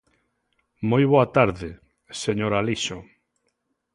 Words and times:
Moi 0.89 1.03
boa 1.13 1.27
tarde, 1.37 1.69
señor 2.23 2.51
Alixo. 2.53 2.97